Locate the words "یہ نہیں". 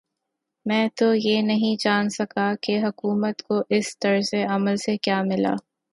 1.15-1.75